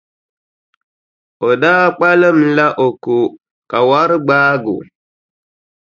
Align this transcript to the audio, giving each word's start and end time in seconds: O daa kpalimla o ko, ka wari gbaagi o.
O 1.47 1.49
daa 1.61 1.85
kpalimla 1.95 2.65
o 2.85 2.87
ko, 3.03 3.17
ka 3.69 3.77
wari 3.89 4.17
gbaagi 4.25 4.71
o. 4.77 4.79